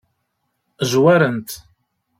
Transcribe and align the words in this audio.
Zwaren-t? 0.91 1.49